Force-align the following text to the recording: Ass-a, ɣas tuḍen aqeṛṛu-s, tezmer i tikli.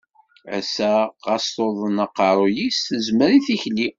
Ass-a, 0.57 0.93
ɣas 1.27 1.45
tuḍen 1.55 1.97
aqeṛṛu-s, 2.05 2.77
tezmer 2.87 3.29
i 3.37 3.39
tikli. 3.45 3.87